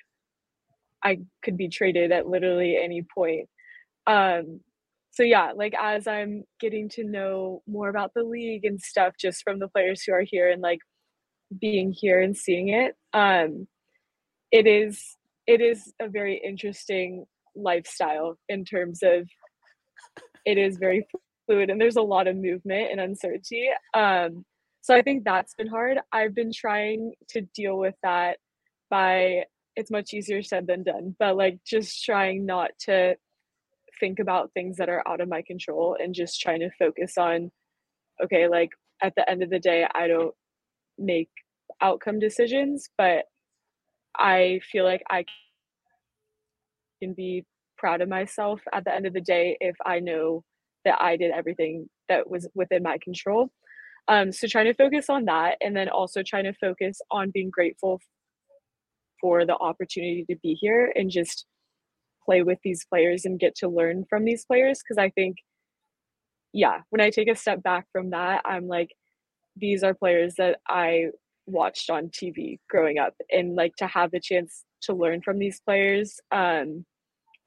[1.03, 3.47] I could be traded at literally any point.
[4.05, 4.61] Um,
[5.11, 9.43] so yeah, like as I'm getting to know more about the league and stuff just
[9.43, 10.79] from the players who are here and like
[11.59, 13.67] being here and seeing it, um,
[14.51, 19.27] it is it is a very interesting lifestyle in terms of
[20.45, 21.07] it is very
[21.47, 23.67] fluid and there's a lot of movement and uncertainty.
[23.93, 24.45] Um,
[24.81, 25.97] so I think that's been hard.
[26.12, 28.38] I've been trying to deal with that
[28.89, 29.43] by
[29.75, 33.15] it's much easier said than done but like just trying not to
[33.99, 37.51] think about things that are out of my control and just trying to focus on
[38.23, 38.69] okay like
[39.01, 40.33] at the end of the day i don't
[40.97, 41.29] make
[41.81, 43.25] outcome decisions but
[44.17, 45.23] i feel like i
[47.01, 47.45] can be
[47.77, 50.43] proud of myself at the end of the day if i know
[50.85, 53.49] that i did everything that was within my control.
[54.09, 57.51] Um, so trying to focus on that and then also trying to focus on being
[57.51, 58.01] grateful
[59.21, 61.45] for the opportunity to be here and just
[62.25, 65.37] play with these players and get to learn from these players because I think
[66.51, 68.89] yeah, when I take a step back from that, I'm like
[69.55, 71.07] these are players that I
[71.49, 75.59] watched on TV growing up and like to have the chance to learn from these
[75.62, 76.85] players um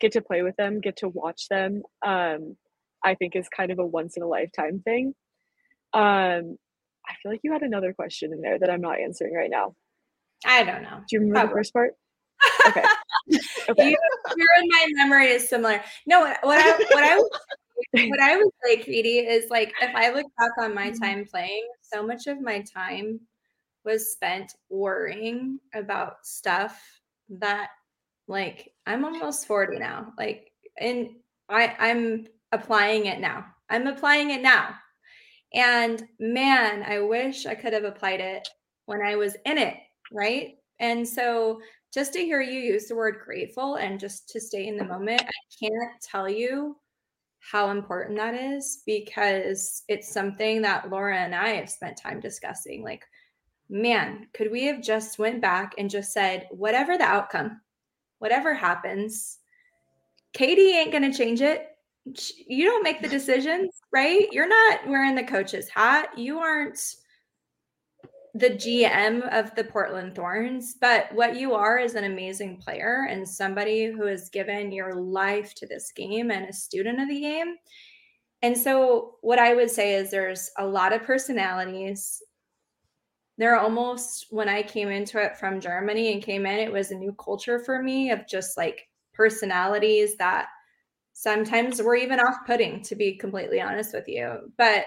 [0.01, 2.57] get to play with them, get to watch them um
[3.05, 5.15] I think is kind of a once in a lifetime thing.
[5.93, 6.57] Um
[7.09, 9.75] I feel like you had another question in there that I'm not answering right now.
[10.45, 10.99] I don't know.
[11.09, 11.49] Do you remember Probably.
[11.49, 11.95] the first part?
[12.67, 12.85] Okay.
[13.69, 13.91] okay.
[13.91, 13.97] You,
[14.37, 15.83] you're in my memory is similar.
[16.07, 17.17] No, what I what I
[18.09, 21.67] what I would say, Katie, is like if I look back on my time playing,
[21.81, 23.21] so much of my time
[23.85, 26.81] was spent worrying about stuff
[27.29, 27.69] that
[28.29, 30.13] like I'm almost 40 now.
[30.19, 31.11] Like and
[31.49, 33.47] I I'm applying it now.
[33.69, 34.75] I'm applying it now.
[35.55, 38.49] And man, I wish I could have applied it
[38.87, 39.77] when I was in it,
[40.11, 40.55] right?
[40.79, 41.61] And so
[41.93, 45.21] just to hear you use the word grateful and just to stay in the moment,
[45.23, 46.77] I can't tell you
[47.41, 52.83] how important that is because it's something that Laura and I have spent time discussing.
[52.83, 53.05] Like,
[53.73, 57.61] man, could we have just went back and just said, whatever the outcome,
[58.19, 59.39] whatever happens,
[60.35, 61.69] Katie ain't going to change it.
[62.47, 64.29] You don't make the decisions, right?
[64.31, 66.11] You're not wearing the coach's hat.
[66.19, 66.97] You aren't
[68.35, 73.29] the GM of the Portland Thorns, but what you are is an amazing player and
[73.29, 77.57] somebody who has given your life to this game and a student of the game.
[78.43, 82.23] And so, what I would say is there's a lot of personalities.
[83.39, 86.91] There are almost, when I came into it from Germany and came in, it was
[86.91, 90.49] a new culture for me of just like personalities that
[91.13, 94.53] sometimes were even off putting, to be completely honest with you.
[94.59, 94.85] But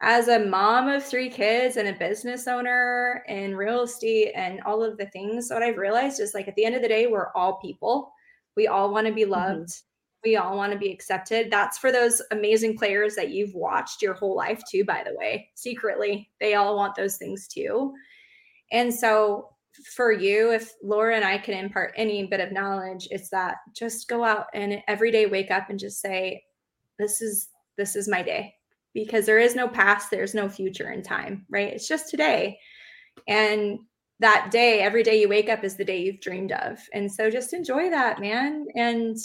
[0.00, 4.82] as a mom of three kids and a business owner in real estate and all
[4.84, 7.32] of the things, what I've realized is like at the end of the day, we're
[7.34, 8.12] all people.
[8.56, 9.70] We all want to be loved.
[9.70, 9.87] Mm-hmm.
[10.24, 11.50] We all want to be accepted.
[11.50, 15.48] That's for those amazing players that you've watched your whole life, too, by the way.
[15.54, 17.92] Secretly, they all want those things too.
[18.72, 19.50] And so,
[19.94, 24.08] for you, if Laura and I can impart any bit of knowledge, it's that just
[24.08, 26.42] go out and every day wake up and just say,
[26.98, 28.54] This is this is my day
[28.92, 31.72] because there is no past, there's no future in time, right?
[31.72, 32.58] It's just today.
[33.28, 33.78] And
[34.20, 36.80] that day, every day you wake up is the day you've dreamed of.
[36.92, 39.16] And so just enjoy that, man, and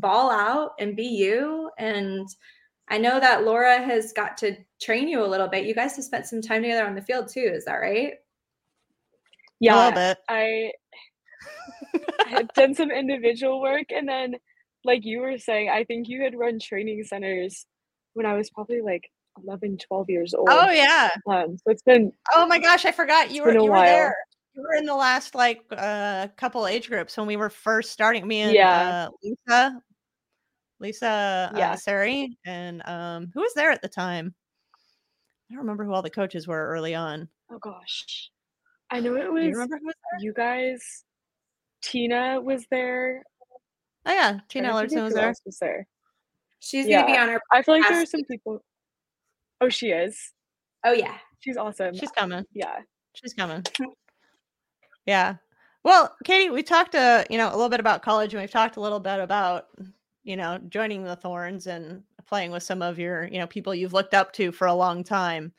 [0.00, 1.70] ball out and be you.
[1.78, 2.28] And
[2.88, 5.66] I know that Laura has got to train you a little bit.
[5.66, 7.50] You guys have spent some time together on the field too.
[7.54, 8.14] Is that right?
[9.60, 9.74] Yeah.
[9.74, 10.18] a little bit.
[10.28, 10.72] I
[12.26, 14.34] had done some individual work and then
[14.84, 17.66] like you were saying, I think you had run training centers
[18.14, 19.08] when I was probably like
[19.44, 20.48] 11, 12 years old.
[20.50, 21.10] Oh yeah.
[21.28, 23.76] Um, so it's been Oh my gosh, I forgot you were been a you were
[23.76, 23.86] while.
[23.86, 24.16] there.
[24.54, 28.26] You were in the last like uh couple age groups when we were first starting.
[28.26, 29.08] Me and Yeah.
[29.08, 29.82] uh, Lisa,
[30.78, 34.34] Lisa uh, Sari, and um, who was there at the time?
[35.50, 37.28] I don't remember who all the coaches were early on.
[37.50, 38.30] oh gosh.
[38.90, 40.20] I know it was you remember who was there?
[40.20, 41.04] you guys.
[41.82, 43.22] Tina was there.
[44.04, 45.34] Oh yeah, Tina Ellertson was there.
[45.46, 45.86] was there.
[46.60, 47.40] She's going to be on our.
[47.50, 48.62] I feel like there are some people.
[49.60, 50.16] Oh, she is.
[50.84, 51.16] Oh, yeah.
[51.40, 51.94] She's awesome.
[51.94, 52.44] She's coming.
[52.52, 52.78] yeah.
[53.14, 53.64] She's coming.
[55.06, 55.36] yeah.
[55.84, 58.76] Well, Katie, we talked uh, you know, a little bit about college and we've talked
[58.76, 59.66] a little bit about,
[60.22, 63.92] you know, joining the Thorns and playing with some of your, you know, people you've
[63.92, 65.52] looked up to for a long time.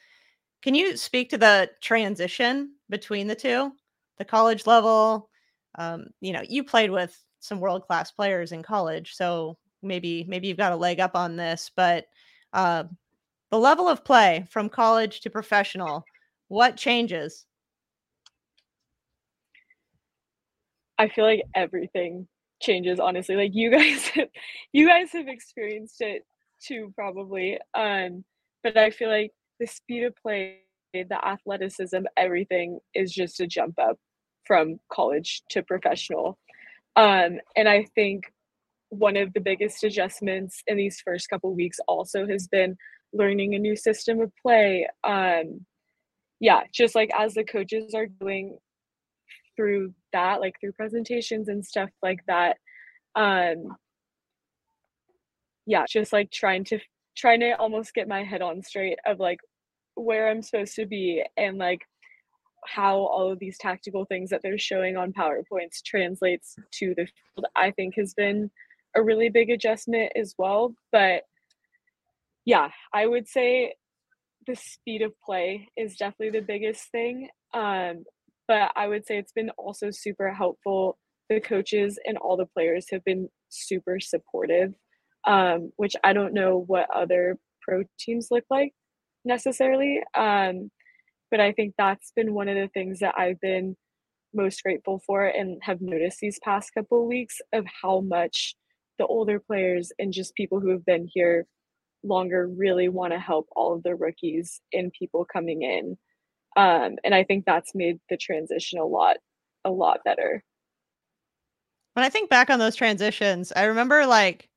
[0.61, 3.73] Can you speak to the transition between the two?
[4.17, 5.29] The college level,
[5.75, 10.55] um, you know, you played with some world-class players in college, so maybe maybe you've
[10.55, 12.05] got a leg up on this, but
[12.53, 12.85] uh,
[13.51, 16.05] the level of play from college to professional,
[16.47, 17.45] what changes?
[20.97, 22.27] I feel like everything
[22.61, 23.35] changes honestly.
[23.35, 24.11] Like you guys
[24.71, 26.25] you guys have experienced it
[26.65, 27.59] too probably.
[27.73, 28.23] Um
[28.63, 30.59] but I feel like the speed of play,
[30.93, 33.97] the athleticism, everything is just a jump up
[34.45, 36.37] from college to professional.
[36.95, 38.23] Um and I think
[38.89, 42.77] one of the biggest adjustments in these first couple weeks also has been
[43.11, 44.87] learning a new system of play.
[45.03, 45.65] Um
[46.39, 48.57] yeah, just like as the coaches are doing
[49.55, 52.57] through that like through presentations and stuff like that.
[53.15, 53.75] Um
[55.65, 56.79] yeah just like trying to
[57.15, 59.39] trying to almost get my head on straight of like
[59.95, 61.81] where i'm supposed to be and like
[62.65, 67.45] how all of these tactical things that they're showing on powerpoints translates to the field
[67.55, 68.49] i think has been
[68.95, 70.75] a really big adjustment as well.
[70.91, 71.23] But
[72.45, 73.73] yeah i would say
[74.45, 77.29] the speed of play is definitely the biggest thing.
[77.53, 78.03] Um
[78.47, 80.97] but I would say it's been also super helpful.
[81.29, 84.73] The coaches and all the players have been super supportive,
[85.25, 88.73] um, which I don't know what other pro teams look like
[89.25, 90.01] necessarily.
[90.15, 90.69] Um,
[91.31, 93.75] but I think that's been one of the things that I've been
[94.33, 98.55] most grateful for and have noticed these past couple of weeks of how much
[98.99, 101.45] the older players and just people who have been here
[102.03, 105.97] longer really want to help all of the rookies and people coming in
[106.55, 109.17] um, and I think that's made the transition a lot
[109.65, 110.43] a lot better.
[111.93, 114.49] When I think back on those transitions, I remember like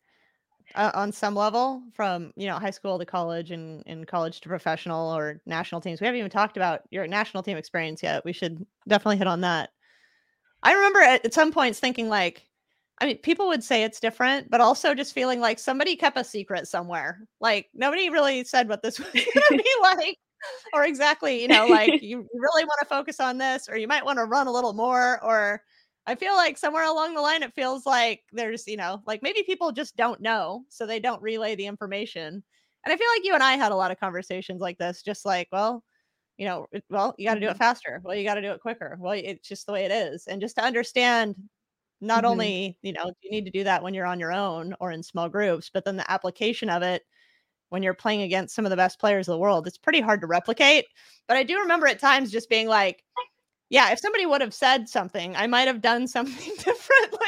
[0.74, 4.48] uh, on some level from you know high school to college and in college to
[4.48, 6.00] professional or national teams.
[6.00, 8.24] We haven't even talked about your national team experience yet.
[8.24, 9.70] We should definitely hit on that.
[10.62, 12.46] I remember at, at some points thinking like,
[13.00, 16.24] I mean, people would say it's different, but also just feeling like somebody kept a
[16.24, 17.20] secret somewhere.
[17.40, 20.18] Like nobody really said what this was going to be like,
[20.72, 24.04] or exactly, you know, like you really want to focus on this, or you might
[24.04, 25.62] want to run a little more, or
[26.06, 29.42] I feel like somewhere along the line, it feels like there's, you know, like maybe
[29.44, 32.44] people just don't know, so they don't relay the information.
[32.84, 35.24] And I feel like you and I had a lot of conversations like this, just
[35.24, 35.84] like, well,
[36.38, 37.58] you know, well, you got to do it Mhm.
[37.58, 38.00] faster.
[38.04, 38.96] Well, you got to do it quicker.
[39.00, 40.26] Well, it's just the way it is.
[40.26, 41.36] And just to understand,
[42.00, 42.26] not Mhm.
[42.26, 45.02] only, you know, you need to do that when you're on your own or in
[45.02, 47.04] small groups, but then the application of it
[47.68, 50.20] when you're playing against some of the best players in the world, it's pretty hard
[50.20, 50.86] to replicate.
[51.28, 53.02] But I do remember at times just being like,
[53.68, 57.18] yeah, if somebody would have said something, I might have done something differently.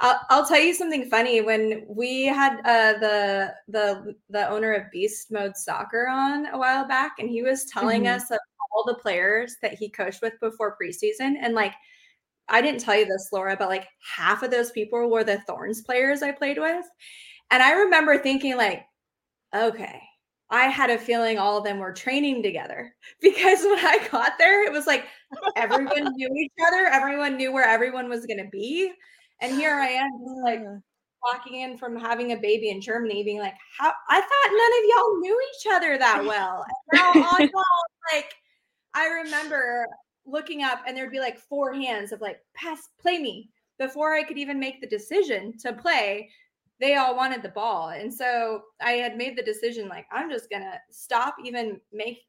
[0.00, 1.40] I'll, I'll tell you something funny.
[1.40, 6.86] When we had uh, the the the owner of Beast Mode Soccer on a while
[6.86, 8.16] back, and he was telling Mhm.
[8.16, 8.38] us of
[8.72, 11.74] all the players that he coached with before preseason, and like
[12.48, 13.86] I didn't tell you this, Laura, but like
[14.16, 16.84] half of those people were the Thorns players I played with,
[17.50, 18.84] and I remember thinking like,
[19.54, 20.00] okay.
[20.50, 24.64] I had a feeling all of them were training together because when I got there,
[24.64, 25.06] it was like
[25.56, 28.92] everyone knew each other, everyone knew where everyone was going to be.
[29.40, 30.10] And here I am,
[30.44, 30.62] like
[31.24, 33.92] walking in from having a baby in Germany, being like, "How?
[34.08, 37.64] I thought none of y'all knew each other that well." And now all y'all,
[38.12, 38.32] like,
[38.94, 39.86] I remember
[40.26, 44.22] looking up, and there'd be like four hands of like, "Pass, play me." Before I
[44.22, 46.30] could even make the decision to play,
[46.80, 50.50] they all wanted the ball, and so I had made the decision, like, I'm just
[50.50, 52.22] gonna stop, even make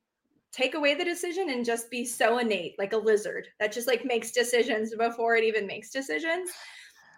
[0.51, 3.47] take away the decision and just be so innate like a lizard.
[3.59, 6.49] That just like makes decisions before it even makes decisions.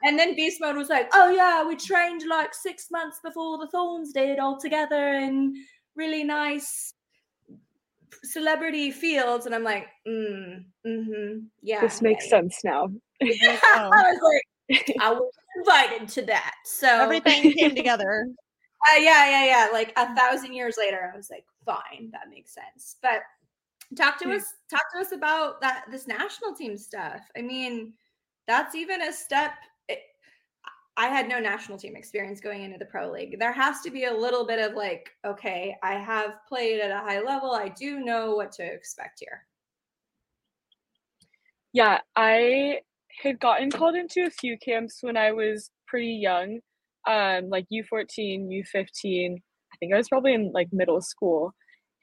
[0.04, 3.68] And then beast mode was like oh yeah we trained like six months before the
[3.68, 5.54] thorns did all together in
[5.96, 6.94] really nice
[8.24, 12.88] celebrity fields and i'm like mm, mm-hmm yeah this makes yeah, sense now.
[13.22, 13.60] yeah.
[13.76, 13.90] Oh.
[13.94, 18.28] i was like i was invited to that so Everything came together.
[18.90, 19.68] uh, yeah, yeah, yeah.
[19.72, 22.98] Like a thousand years later, I was like, fine, that makes sense.
[23.02, 23.22] But
[23.96, 24.36] talk to Yeah.
[24.36, 27.22] us, talk to us about that this national team stuff.
[27.38, 27.94] I mean,
[28.48, 29.54] that's even a step.
[31.00, 33.38] I had no national team experience going into the pro league.
[33.40, 36.98] There has to be a little bit of like, okay, I have played at a
[36.98, 37.52] high level.
[37.52, 39.46] I do know what to expect here.
[41.72, 42.80] Yeah, I
[43.22, 46.62] had gotten called into a few camps when I was pretty young,
[47.08, 49.36] um, like U14, U15.
[49.36, 51.54] I think I was probably in like middle school,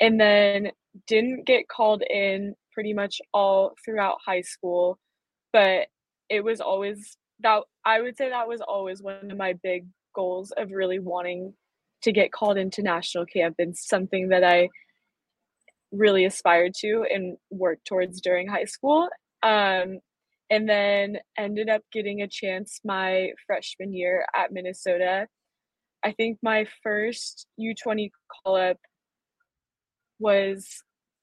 [0.00, 0.70] and then
[1.08, 5.00] didn't get called in pretty much all throughout high school.
[5.52, 5.88] But
[6.28, 10.52] it was always that I would say that was always one of my big goals
[10.56, 11.54] of really wanting
[12.02, 14.68] to get called into national camp and something that I
[15.92, 19.08] really aspired to and worked towards during high school.
[19.42, 20.00] Um,
[20.50, 25.26] and then ended up getting a chance my freshman year at Minnesota.
[26.04, 28.10] I think my first U20
[28.44, 28.76] call up
[30.18, 30.66] was,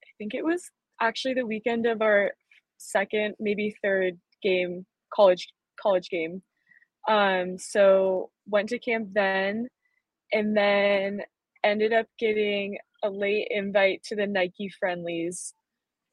[0.04, 0.64] I think it was
[1.00, 2.32] actually the weekend of our
[2.78, 5.48] second, maybe third game, college
[5.82, 6.42] college game.
[7.08, 9.68] Um, so went to camp then,
[10.32, 11.22] and then
[11.64, 15.54] ended up getting a late invite to the Nike friendlies,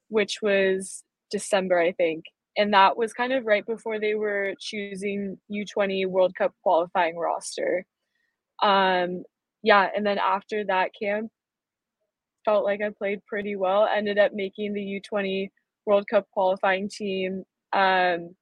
[0.08, 2.24] which was December, I think.
[2.56, 7.84] And that was kind of right before they were choosing U20 World Cup qualifying roster.
[8.62, 9.22] Um,
[9.62, 11.30] yeah, and then after that camp,
[12.44, 13.86] felt like I played pretty well.
[13.86, 15.50] Ended up making the U20
[15.86, 17.44] World Cup qualifying team.
[17.72, 18.34] Um,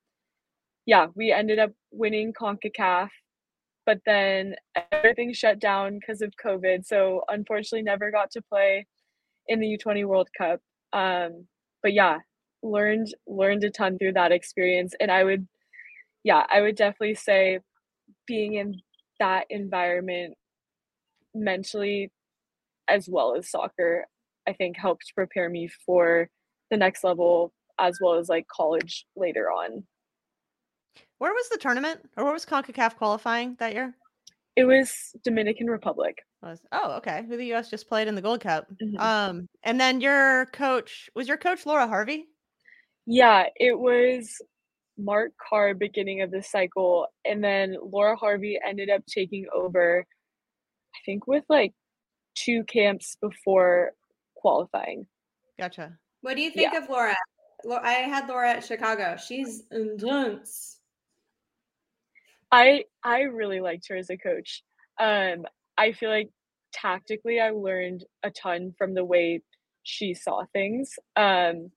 [0.87, 3.09] yeah, we ended up winning CONCACAF,
[3.84, 4.55] but then
[4.93, 6.87] everything shut down because of COVID.
[6.87, 8.87] So unfortunately, never got to play
[9.49, 10.61] in the U20 World Cup.
[10.93, 11.47] Um,
[11.82, 12.18] but yeah,
[12.62, 15.47] learned learned a ton through that experience, and I would,
[16.24, 17.61] yeah, I would definitely say
[18.26, 18.80] being in
[19.18, 20.34] that environment
[21.34, 22.11] mentally
[22.89, 24.07] as well as soccer,
[24.49, 26.28] I think helped prepare me for
[26.70, 29.84] the next level as well as like college later on.
[31.19, 33.95] Where was the tournament, or where was Concacaf qualifying that year?
[34.55, 34.93] It was
[35.25, 36.19] Dominican Republic.
[36.43, 37.71] Was oh okay, who the U.S.
[37.71, 38.67] just played in the Gold Cup.
[38.83, 38.99] Mhm.
[39.01, 42.27] Um, and then your coach was your coach Laura Harvey.
[43.07, 44.41] Yeah, it was
[44.99, 50.05] Mark Carr beginning of the cycle, and then Laura Harvey ended up taking over,
[50.95, 51.73] I think, with like
[52.35, 53.93] two camps before
[54.37, 55.07] qualifying.
[55.59, 55.99] Gotcha.
[56.21, 57.17] What do you think of Laura?
[57.83, 59.17] I had Laura at Chicago.
[59.17, 60.76] She's intense.
[62.51, 64.62] I I really liked her as a coach.
[64.99, 66.30] Um, I feel like
[66.72, 69.42] tactically I learned a ton from the way
[69.82, 70.94] she saw things.
[71.16, 71.70] Um,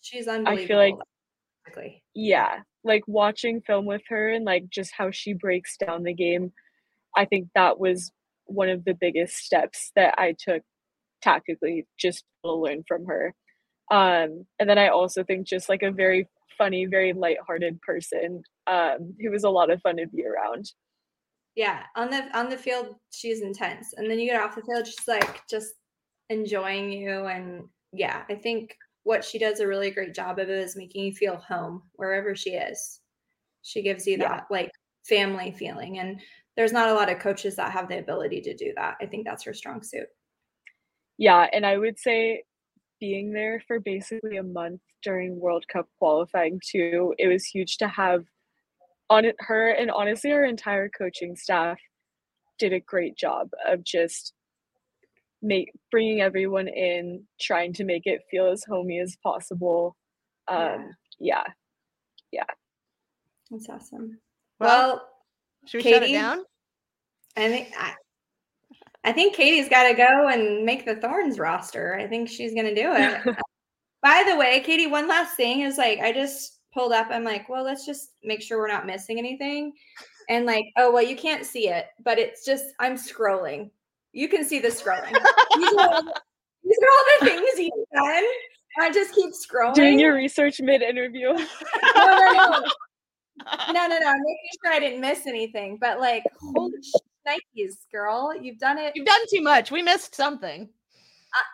[0.00, 0.64] She's unbelievable.
[0.64, 5.76] I feel like yeah, like watching film with her and like just how she breaks
[5.76, 6.52] down the game.
[7.16, 8.12] I think that was
[8.44, 10.62] one of the biggest steps that I took
[11.22, 13.34] tactically just to learn from her.
[13.90, 19.14] Um, and then I also think just like a very funny, very lighthearted person um,
[19.20, 20.70] who was a lot of fun to be around.
[21.54, 24.86] Yeah, on the on the field, she's intense, and then you get off the field,
[24.86, 25.74] she's like just
[26.28, 27.26] enjoying you.
[27.26, 31.12] And yeah, I think what she does a really great job of is making you
[31.14, 33.00] feel home wherever she is.
[33.62, 34.56] She gives you that yeah.
[34.56, 34.70] like
[35.08, 36.20] family feeling, and
[36.56, 38.96] there's not a lot of coaches that have the ability to do that.
[39.00, 40.08] I think that's her strong suit.
[41.18, 42.44] Yeah, and I would say
[43.00, 47.88] being there for basically a month during World Cup qualifying too, it was huge to
[47.88, 48.24] have
[49.08, 51.78] on it, her and honestly our entire coaching staff
[52.58, 54.32] did a great job of just
[55.42, 59.96] make bringing everyone in, trying to make it feel as homey as possible.
[60.48, 60.90] Um,
[61.20, 61.44] yeah,
[62.32, 62.44] yeah,
[63.50, 64.18] that's awesome.
[64.58, 65.08] Well, well
[65.66, 66.44] should we Katie, shut it down?
[67.36, 67.94] I think I,
[69.06, 71.94] I think Katie's got to go and make the Thorns roster.
[71.94, 73.36] I think she's going to do it.
[74.02, 77.06] By the way, Katie, one last thing is like I just pulled up.
[77.10, 79.72] I'm like, well, let's just make sure we're not missing anything.
[80.28, 83.70] And like, oh well, you can't see it, but it's just I'm scrolling.
[84.12, 85.12] You can see the scrolling.
[85.56, 86.02] these, are all,
[86.64, 88.24] these are all the things you've done.
[88.80, 89.74] I just keep scrolling.
[89.74, 91.28] Doing your research mid interview.
[91.32, 91.36] no,
[91.94, 92.60] no, no.
[93.72, 94.12] no, no, no.
[94.12, 95.78] Making sure I didn't miss anything.
[95.80, 96.72] But like, holy
[97.26, 98.34] Nikes, girl.
[98.40, 98.92] You've done it.
[98.94, 99.70] You've done too much.
[99.70, 100.68] We missed something.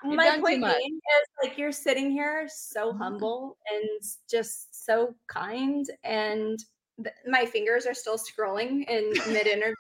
[0.05, 3.03] Uh, my point being is like you're sitting here so mm-hmm.
[3.03, 4.01] humble and
[4.31, 6.59] just so kind, and
[7.03, 9.75] th- my fingers are still scrolling in mid interview.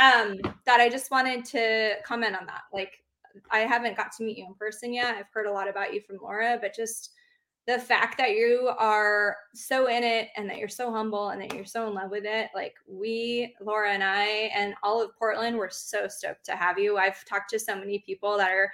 [0.00, 2.62] um, that I just wanted to comment on that.
[2.72, 3.02] Like,
[3.50, 5.16] I haven't got to meet you in person yet.
[5.16, 7.12] I've heard a lot about you from Laura, but just
[7.70, 11.54] the fact that you are so in it and that you're so humble and that
[11.54, 14.24] you're so in love with it like we laura and i
[14.56, 16.96] and all of portland we're so stoked to have you.
[16.96, 18.72] I've talked to so many people that are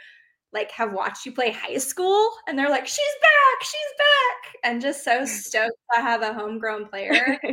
[0.54, 3.62] like have watched you play high school and they're like she's back!
[3.62, 4.54] She's back!
[4.64, 7.38] and just so stoked to have a homegrown player.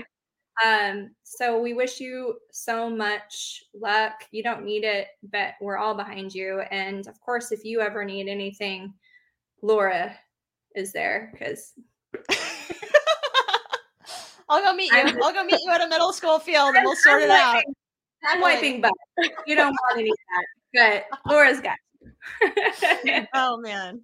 [0.63, 4.13] Um so we wish you so much luck.
[4.29, 6.61] You don't need it but we're all behind you.
[6.69, 8.93] And of course if you ever need anything
[9.63, 10.15] laura
[10.75, 11.73] is there because
[14.49, 14.99] I'll go meet you.
[14.99, 17.29] i will go meet you at a middle school field and we'll sort I'm it
[17.29, 17.63] wiping, out.
[18.25, 18.93] I'm wiping butt.
[19.47, 20.45] You don't want any of that.
[20.73, 21.77] But Laura's got
[23.33, 24.01] oh man.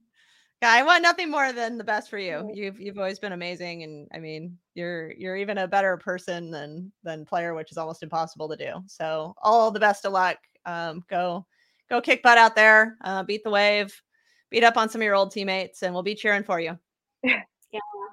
[0.61, 2.51] Yeah, I want nothing more than the best for you.
[2.53, 6.91] You've you've always been amazing, and I mean, you're you're even a better person than
[7.03, 8.73] than player, which is almost impossible to do.
[8.87, 10.37] So, all the best of luck.
[10.65, 11.45] Um, go
[11.89, 14.01] go kick butt out there, uh, beat the wave,
[14.49, 16.77] beat up on some of your old teammates, and we'll be cheering for you.
[17.23, 17.41] yeah.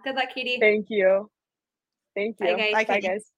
[0.05, 0.59] Good luck, Katie.
[0.61, 1.31] Thank you.
[2.15, 2.47] Thank you.
[2.47, 2.73] Bye, guys.
[2.73, 3.33] Bye, Bye guys.